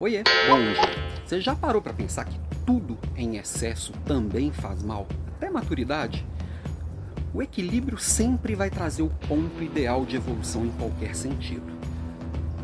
Oiê, 0.00 0.22
bom. 0.46 0.60
Você 1.26 1.40
já 1.40 1.56
parou 1.56 1.82
para 1.82 1.92
pensar 1.92 2.24
que 2.24 2.38
tudo 2.64 2.96
em 3.16 3.36
excesso 3.36 3.92
também 4.06 4.52
faz 4.52 4.80
mal? 4.80 5.08
Até 5.34 5.50
maturidade? 5.50 6.24
O 7.34 7.42
equilíbrio 7.42 7.98
sempre 7.98 8.54
vai 8.54 8.70
trazer 8.70 9.02
o 9.02 9.08
ponto 9.08 9.60
ideal 9.60 10.06
de 10.06 10.14
evolução 10.14 10.64
em 10.64 10.70
qualquer 10.70 11.16
sentido. 11.16 11.66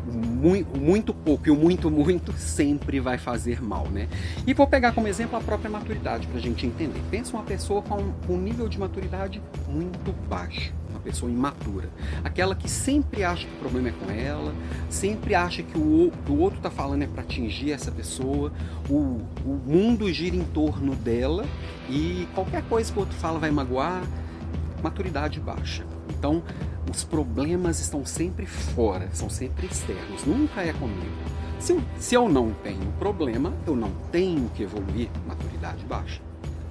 Muito, 0.09 0.79
muito 0.79 1.13
pouco 1.13 1.49
e 1.49 1.51
o 1.51 1.57
muito, 1.57 1.91
muito 1.91 2.31
sempre 2.37 3.01
vai 3.01 3.17
fazer 3.17 3.61
mal, 3.61 3.89
né? 3.89 4.07
E 4.47 4.53
vou 4.53 4.65
pegar 4.65 4.93
como 4.93 5.09
exemplo 5.09 5.37
a 5.37 5.41
própria 5.41 5.69
maturidade 5.69 6.27
para 6.27 6.37
a 6.37 6.41
gente 6.41 6.65
entender. 6.65 7.01
Pensa 7.11 7.35
uma 7.35 7.43
pessoa 7.43 7.81
com 7.81 8.13
um 8.29 8.37
nível 8.37 8.69
de 8.69 8.79
maturidade 8.79 9.41
muito 9.67 10.13
baixo 10.29 10.73
pessoa 11.05 11.31
imatura. 11.31 11.89
Aquela 12.23 12.55
que 12.55 12.69
sempre 12.69 13.23
acha 13.23 13.45
que 13.45 13.53
o 13.53 13.59
problema 13.59 13.89
é 13.89 13.91
com 13.91 14.11
ela, 14.11 14.53
sempre 14.89 15.35
acha 15.35 15.61
que 15.61 15.77
o, 15.77 16.11
o 16.27 16.37
outro 16.39 16.57
está 16.57 16.71
falando 16.71 17.03
é 17.03 17.07
para 17.07 17.21
atingir 17.21 17.71
essa 17.71 17.91
pessoa, 17.91 18.51
o, 18.89 19.21
o 19.45 19.61
mundo 19.65 20.11
gira 20.11 20.35
em 20.35 20.43
torno 20.43 20.95
dela 20.95 21.45
e 21.89 22.27
qualquer 22.33 22.63
coisa 22.63 22.91
que 22.91 22.97
o 22.97 23.01
outro 23.01 23.15
fala 23.17 23.37
vai 23.37 23.51
magoar, 23.51 24.03
maturidade 24.81 25.39
baixa. 25.39 25.85
Então, 26.09 26.43
os 26.91 27.03
problemas 27.03 27.79
estão 27.79 28.05
sempre 28.05 28.45
fora, 28.45 29.09
são 29.13 29.29
sempre 29.29 29.67
externos, 29.67 30.25
nunca 30.25 30.61
é 30.61 30.73
comigo. 30.73 31.15
Se 31.59 31.79
se 31.99 32.15
eu 32.15 32.27
não 32.27 32.51
tenho 32.51 32.91
problema, 32.99 33.53
eu 33.65 33.75
não 33.75 33.91
tenho 34.11 34.49
que 34.49 34.63
evoluir, 34.63 35.09
maturidade 35.27 35.83
baixa. 35.85 36.21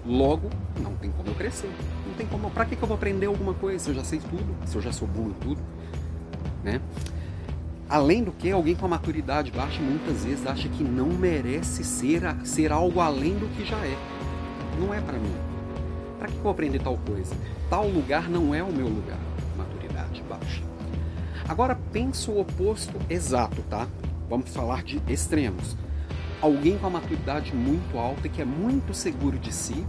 Logo, 0.06 0.50
não 0.78 0.94
tem 0.96 1.10
como 1.10 1.28
eu 1.28 1.34
crescer. 1.34 1.70
Não 2.06 2.14
tem 2.14 2.26
como. 2.26 2.50
Pra 2.50 2.64
que, 2.66 2.76
que 2.76 2.82
eu 2.82 2.88
vou 2.88 2.96
aprender 2.96 3.26
alguma 3.26 3.54
coisa 3.54 3.78
se 3.78 3.90
eu 3.90 3.94
já 3.94 4.04
sei 4.04 4.18
tudo? 4.18 4.54
Se 4.66 4.76
eu 4.76 4.82
já 4.82 4.92
sou 4.92 5.08
bom 5.08 5.28
em 5.28 5.32
tudo? 5.34 5.60
Né? 6.62 6.80
Além 7.88 8.22
do 8.22 8.32
que, 8.32 8.50
alguém 8.50 8.74
com 8.74 8.86
a 8.86 8.88
maturidade 8.88 9.50
baixa 9.50 9.80
muitas 9.80 10.24
vezes 10.24 10.46
acha 10.46 10.68
que 10.68 10.82
não 10.82 11.08
merece 11.08 11.84
ser, 11.84 12.22
ser 12.44 12.72
algo 12.72 13.00
além 13.00 13.34
do 13.34 13.46
que 13.56 13.64
já 13.64 13.78
é. 13.78 13.96
Não 14.78 14.92
é 14.92 15.00
para 15.00 15.18
mim. 15.18 15.34
Para 16.18 16.28
que 16.28 16.36
eu 16.36 16.42
vou 16.42 16.52
aprender 16.52 16.80
tal 16.80 16.98
coisa? 16.98 17.34
Tal 17.70 17.88
lugar 17.88 18.28
não 18.28 18.54
é 18.54 18.62
o 18.62 18.72
meu 18.72 18.88
lugar. 18.88 19.18
Maturidade 19.56 20.22
baixa. 20.28 20.62
Agora 21.48 21.78
penso 21.92 22.32
o 22.32 22.40
oposto 22.40 22.94
exato, 23.08 23.62
tá? 23.70 23.86
Vamos 24.28 24.50
falar 24.50 24.82
de 24.82 25.00
extremos 25.06 25.76
alguém 26.44 26.76
com 26.76 26.86
a 26.86 26.90
maturidade 26.90 27.54
muito 27.54 27.96
alta 27.96 28.28
que 28.28 28.42
é 28.42 28.44
muito 28.44 28.92
seguro 28.92 29.38
de 29.38 29.50
si 29.50 29.86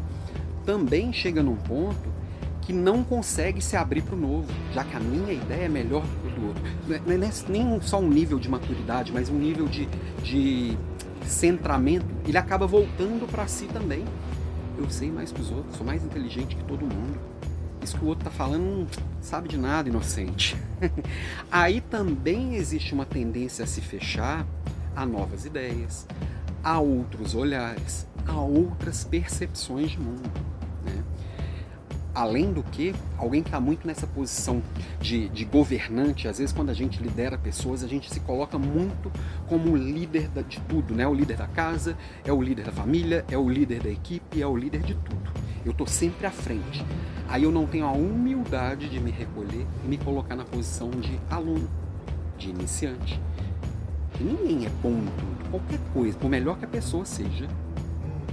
também 0.65 1.11
chega 1.11 1.43
num 1.43 1.57
ponto 1.57 2.15
que 2.61 2.71
não 2.71 3.03
consegue 3.03 3.61
se 3.61 3.75
abrir 3.75 4.01
para 4.01 4.15
o 4.15 4.17
novo, 4.17 4.51
já 4.73 4.83
que 4.83 4.95
a 4.95 4.99
minha 4.99 5.33
ideia 5.33 5.65
é 5.65 5.69
melhor 5.69 6.01
do 6.01 6.07
que 6.21 6.27
o 6.27 6.41
do 6.41 6.47
outro. 6.47 6.63
Não 7.05 7.11
é, 7.11 7.27
é 7.27 7.31
nem 7.49 7.81
só 7.81 7.99
um 7.99 8.09
nível 8.09 8.39
de 8.39 8.49
maturidade, 8.49 9.11
mas 9.11 9.29
um 9.29 9.37
nível 9.37 9.67
de, 9.67 9.85
de 10.23 10.75
centramento. 11.27 12.07
Ele 12.25 12.37
acaba 12.37 12.65
voltando 12.65 13.29
para 13.29 13.45
si 13.47 13.65
também. 13.67 14.03
Eu 14.77 14.89
sei 14.89 15.11
mais 15.11 15.31
que 15.31 15.41
os 15.41 15.51
outros, 15.51 15.75
sou 15.75 15.85
mais 15.85 16.03
inteligente 16.03 16.55
que 16.55 16.63
todo 16.63 16.81
mundo. 16.81 17.19
Isso 17.83 17.97
que 17.99 18.03
o 18.03 18.07
outro 18.07 18.27
está 18.27 18.35
falando 18.35 18.63
não 18.63 18.87
sabe 19.21 19.47
de 19.47 19.57
nada, 19.57 19.87
inocente. 19.87 20.57
Aí 21.51 21.81
também 21.81 22.55
existe 22.55 22.95
uma 22.95 23.05
tendência 23.05 23.63
a 23.63 23.67
se 23.67 23.81
fechar 23.81 24.43
a 24.95 25.05
novas 25.05 25.45
ideias, 25.45 26.07
a 26.65 26.79
outros 26.79 27.35
olhares, 27.35 28.07
a 28.25 28.39
outras 28.39 29.03
percepções 29.03 29.91
de 29.91 29.99
mundo. 29.99 30.31
Né? 30.83 31.03
Além 32.11 32.51
do 32.51 32.63
que, 32.63 32.95
alguém 33.19 33.43
que 33.43 33.49
está 33.49 33.59
muito 33.59 33.85
nessa 33.85 34.07
posição 34.07 34.63
de, 34.99 35.29
de, 35.29 35.45
governante, 35.45 36.27
às 36.27 36.39
vezes 36.39 36.51
quando 36.51 36.71
a 36.71 36.73
gente 36.73 37.03
lidera 37.03 37.37
pessoas, 37.37 37.83
a 37.83 37.87
gente 37.87 38.11
se 38.11 38.19
coloca 38.19 38.57
muito 38.57 39.11
como 39.47 39.75
líder 39.75 40.27
de 40.47 40.59
tudo, 40.61 40.95
né? 40.95 41.07
O 41.07 41.13
líder 41.13 41.37
da 41.37 41.47
casa, 41.47 41.95
é 42.23 42.33
o 42.33 42.41
líder 42.41 42.65
da 42.65 42.71
família, 42.71 43.23
é 43.29 43.37
o 43.37 43.47
líder 43.47 43.83
da 43.83 43.89
equipe, 43.89 44.41
é 44.41 44.47
o 44.47 44.57
líder 44.57 44.81
de 44.81 44.95
tudo. 44.95 45.31
Eu 45.63 45.71
estou 45.71 45.85
sempre 45.85 46.25
à 46.25 46.31
frente. 46.31 46.83
Aí 47.27 47.43
eu 47.43 47.51
não 47.51 47.67
tenho 47.67 47.85
a 47.85 47.91
humildade 47.91 48.89
de 48.89 48.99
me 48.99 49.11
recolher 49.11 49.67
e 49.83 49.87
me 49.87 49.99
colocar 49.99 50.35
na 50.35 50.45
posição 50.45 50.89
de 50.89 51.19
aluno, 51.29 51.69
de 52.39 52.49
iniciante. 52.49 53.21
Ninguém 54.19 54.65
é 54.65 54.69
bom 54.81 54.89
em 54.89 55.05
tudo. 55.05 55.49
Qualquer 55.51 55.79
coisa, 55.93 56.17
por 56.17 56.29
melhor 56.29 56.57
que 56.57 56.65
a 56.65 56.67
pessoa 56.67 57.05
seja, 57.05 57.47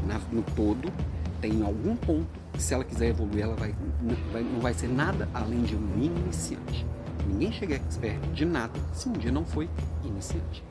na, 0.06 0.20
no 0.30 0.42
todo, 0.54 0.92
tem 1.40 1.62
algum 1.62 1.96
ponto 1.96 2.40
que 2.52 2.62
se 2.62 2.74
ela 2.74 2.84
quiser 2.84 3.08
evoluir, 3.08 3.42
ela 3.42 3.56
vai, 3.56 3.74
não, 4.00 4.16
vai, 4.32 4.42
não 4.42 4.60
vai 4.60 4.74
ser 4.74 4.88
nada 4.88 5.28
além 5.34 5.62
de 5.62 5.74
um 5.74 6.02
iniciante. 6.02 6.86
Ninguém 7.26 7.52
chega 7.52 7.76
expert 7.76 8.20
de 8.32 8.44
nada 8.44 8.78
se 8.92 9.08
um 9.08 9.12
dia 9.12 9.32
não 9.32 9.44
foi 9.44 9.68
iniciante. 10.04 10.62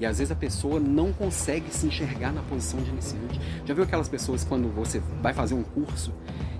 E 0.00 0.06
às 0.06 0.18
vezes 0.18 0.30
a 0.30 0.36
pessoa 0.36 0.78
não 0.78 1.12
consegue 1.12 1.74
se 1.74 1.86
enxergar 1.86 2.32
na 2.32 2.42
posição 2.42 2.80
de 2.80 2.90
iniciante. 2.90 3.40
Já 3.64 3.74
viu 3.74 3.82
aquelas 3.84 4.08
pessoas 4.08 4.44
quando 4.44 4.72
você 4.72 5.00
vai 5.20 5.34
fazer 5.34 5.54
um 5.54 5.62
curso 5.62 6.12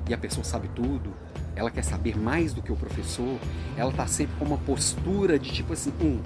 e 0.08 0.14
a 0.14 0.18
pessoa 0.18 0.42
sabe 0.42 0.68
tudo, 0.74 1.12
ela 1.54 1.70
quer 1.70 1.84
saber 1.84 2.16
mais 2.16 2.52
do 2.52 2.62
que 2.62 2.72
o 2.72 2.76
professor, 2.76 3.38
ela 3.76 3.90
está 3.90 4.06
sempre 4.06 4.36
com 4.38 4.44
uma 4.44 4.58
postura 4.58 5.38
de 5.38 5.50
tipo 5.50 5.72
assim, 5.72 5.92
hum, 6.00 6.20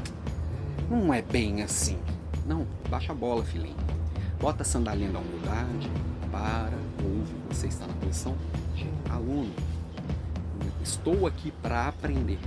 não 0.92 1.12
é 1.12 1.22
bem 1.22 1.62
assim. 1.62 1.98
Não, 2.46 2.66
baixa 2.90 3.12
a 3.12 3.14
bola, 3.14 3.42
filhinho. 3.42 3.76
Bota 4.38 4.62
a 4.62 4.64
sandalinha 4.64 5.10
da 5.10 5.20
humildade, 5.20 5.90
para, 6.30 6.76
ouve, 7.02 7.34
você 7.48 7.66
está 7.66 7.86
na 7.86 7.94
posição 7.94 8.36
de 8.74 8.86
aluno. 9.10 9.50
Estou 10.82 11.26
aqui 11.26 11.50
para 11.62 11.88
aprender. 11.88 12.38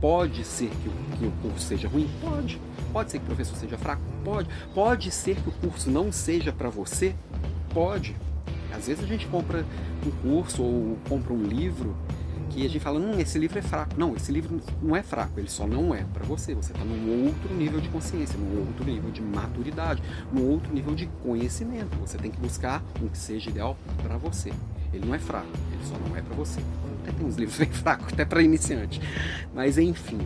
Pode 0.00 0.44
ser 0.44 0.70
que 0.70 0.88
o, 0.88 0.92
que 1.18 1.26
o 1.26 1.32
curso 1.42 1.66
seja 1.66 1.88
ruim? 1.88 2.08
Pode. 2.20 2.60
Pode 2.92 3.10
ser 3.10 3.18
que 3.18 3.24
o 3.24 3.26
professor 3.26 3.56
seja 3.56 3.78
fraco? 3.78 4.02
Pode. 4.24 4.48
Pode 4.74 5.10
ser 5.10 5.36
que 5.36 5.48
o 5.48 5.52
curso 5.52 5.90
não 5.90 6.10
seja 6.10 6.52
para 6.52 6.68
você? 6.68 7.14
Pode. 7.72 8.16
Às 8.74 8.86
vezes 8.86 9.04
a 9.04 9.06
gente 9.06 9.26
compra 9.26 9.64
um 10.04 10.10
curso 10.10 10.62
ou 10.62 10.96
compra 11.08 11.32
um 11.32 11.42
livro 11.42 11.94
que 12.52 12.66
a 12.66 12.68
gente 12.68 12.80
fala, 12.80 12.98
hum, 13.00 13.18
esse 13.18 13.38
livro 13.38 13.58
é 13.58 13.62
fraco. 13.62 13.94
Não, 13.96 14.14
esse 14.14 14.30
livro 14.30 14.60
não 14.82 14.94
é 14.94 15.02
fraco, 15.02 15.38
ele 15.40 15.48
só 15.48 15.66
não 15.66 15.94
é 15.94 16.04
para 16.12 16.24
você. 16.24 16.54
Você 16.54 16.72
está 16.72 16.84
num 16.84 17.26
outro 17.26 17.54
nível 17.54 17.80
de 17.80 17.88
consciência, 17.88 18.38
num 18.38 18.60
outro 18.60 18.84
nível 18.84 19.10
de 19.10 19.22
maturidade, 19.22 20.02
num 20.30 20.48
outro 20.50 20.72
nível 20.72 20.94
de 20.94 21.06
conhecimento. 21.22 21.96
Você 21.98 22.18
tem 22.18 22.30
que 22.30 22.38
buscar 22.38 22.82
um 23.02 23.08
que 23.08 23.18
seja 23.18 23.50
ideal 23.50 23.76
para 24.02 24.16
você. 24.16 24.52
Ele 24.92 25.06
não 25.06 25.14
é 25.14 25.18
fraco, 25.18 25.48
ele 25.72 25.84
só 25.84 25.96
não 26.06 26.14
é 26.16 26.20
para 26.20 26.34
você. 26.34 26.60
Até 27.02 27.12
tem 27.12 27.26
uns 27.26 27.36
livros 27.36 27.56
bem 27.58 27.70
fracos, 27.70 28.12
até 28.12 28.24
para 28.24 28.42
iniciante. 28.42 29.00
Mas 29.54 29.78
enfim, 29.78 30.20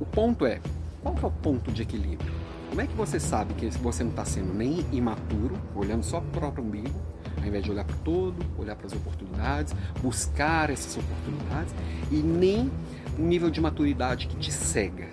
o 0.00 0.06
ponto 0.06 0.46
é, 0.46 0.60
qual 1.02 1.14
que 1.14 1.24
é 1.24 1.28
o 1.28 1.32
ponto 1.32 1.72
de 1.72 1.82
equilíbrio? 1.82 2.32
Como 2.68 2.80
é 2.80 2.86
que 2.86 2.94
você 2.94 3.20
sabe 3.20 3.52
que 3.54 3.68
você 3.78 4.02
não 4.02 4.10
está 4.10 4.24
sendo 4.24 4.54
nem 4.54 4.86
imaturo, 4.92 5.58
olhando 5.74 6.04
só 6.04 6.20
para 6.20 6.28
o 6.28 6.32
próprio 6.32 6.64
umbigo, 6.64 7.00
ao 7.40 7.46
invés 7.46 7.64
de 7.64 7.70
olhar 7.70 7.84
para 7.84 7.96
o 7.96 7.98
todo, 8.00 8.36
olhar 8.58 8.76
para 8.76 8.86
as 8.86 8.92
oportunidades, 8.92 9.74
buscar 10.02 10.70
essas 10.70 10.96
oportunidades 10.96 11.74
e 12.10 12.16
nem 12.16 12.70
um 13.18 13.26
nível 13.26 13.50
de 13.50 13.60
maturidade 13.60 14.26
que 14.26 14.36
te 14.36 14.52
cega. 14.52 15.08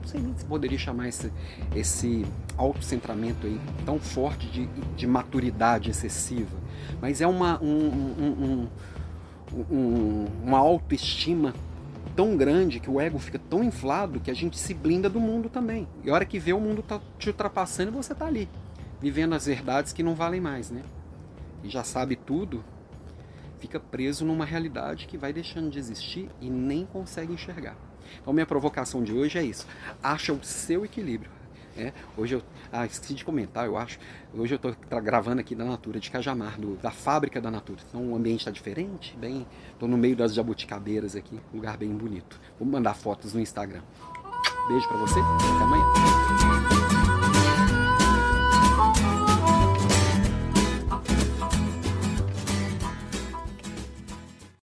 Não 0.00 0.08
sei 0.08 0.20
nem 0.20 0.36
se 0.36 0.44
poderia 0.44 0.78
chamar 0.78 1.08
esse, 1.08 1.32
esse 1.74 2.26
autocentramento 2.56 3.46
aí 3.46 3.60
tão 3.84 3.98
forte 3.98 4.46
de, 4.48 4.66
de 4.96 5.06
maturidade 5.06 5.90
excessiva, 5.90 6.56
mas 7.00 7.20
é 7.20 7.26
uma, 7.26 7.62
um, 7.62 7.88
um, 7.88 8.68
um, 9.70 10.26
uma 10.42 10.58
autoestima 10.58 11.54
tão 12.14 12.36
grande 12.36 12.78
que 12.78 12.90
o 12.90 13.00
ego 13.00 13.18
fica 13.18 13.38
tão 13.38 13.64
inflado 13.64 14.20
que 14.20 14.30
a 14.30 14.34
gente 14.34 14.58
se 14.58 14.74
blinda 14.74 15.08
do 15.08 15.18
mundo 15.20 15.48
também. 15.48 15.88
E 16.04 16.10
a 16.10 16.14
hora 16.14 16.24
que 16.24 16.38
vê 16.38 16.52
o 16.52 16.60
mundo 16.60 16.82
tá 16.82 17.00
te 17.18 17.28
ultrapassando, 17.28 17.90
você 17.92 18.14
tá 18.14 18.26
ali, 18.26 18.48
vivendo 19.00 19.34
as 19.34 19.46
verdades 19.46 19.92
que 19.92 20.02
não 20.02 20.14
valem 20.14 20.40
mais, 20.40 20.70
né? 20.70 20.82
E 21.62 21.68
já 21.68 21.84
sabe 21.84 22.16
tudo, 22.16 22.64
fica 23.58 23.78
preso 23.78 24.24
numa 24.24 24.44
realidade 24.44 25.06
que 25.06 25.16
vai 25.16 25.32
deixando 25.32 25.70
de 25.70 25.78
existir 25.78 26.28
e 26.40 26.50
nem 26.50 26.84
consegue 26.84 27.32
enxergar. 27.32 27.76
Então, 28.20 28.32
minha 28.32 28.46
provocação 28.46 29.02
de 29.02 29.12
hoje 29.12 29.38
é 29.38 29.42
isso: 29.42 29.66
acha 30.02 30.32
o 30.32 30.42
seu 30.42 30.84
equilíbrio. 30.84 31.30
É, 31.76 31.90
hoje 32.18 32.34
eu 32.34 32.42
ah, 32.70 32.84
esqueci 32.84 33.14
de 33.14 33.24
comentar, 33.24 33.64
eu 33.66 33.78
acho. 33.78 33.98
Hoje 34.34 34.54
eu 34.54 34.56
estou 34.56 34.74
gravando 35.00 35.40
aqui 35.40 35.54
da 35.54 35.64
Natura 35.64 35.98
de 35.98 36.10
Cajamar, 36.10 36.60
do, 36.60 36.76
da 36.76 36.90
fábrica 36.90 37.40
da 37.40 37.50
Natura. 37.50 37.80
Então 37.88 38.12
o 38.12 38.16
ambiente 38.16 38.40
está 38.40 38.50
diferente, 38.50 39.16
bem. 39.16 39.46
Estou 39.72 39.88
no 39.88 39.96
meio 39.96 40.14
das 40.14 40.34
jabuticabeiras 40.34 41.16
aqui, 41.16 41.40
lugar 41.52 41.78
bem 41.78 41.90
bonito. 41.90 42.38
Vou 42.58 42.68
mandar 42.68 42.94
fotos 42.94 43.32
no 43.32 43.40
Instagram. 43.40 43.80
Beijo 44.68 44.86
para 44.86 44.98
você, 44.98 45.18
até 45.18 45.64
amanhã. 45.64 46.21